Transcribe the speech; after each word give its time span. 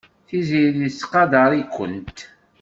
Tiziri 0.27 0.87
tettqadar-ikent. 0.91 2.17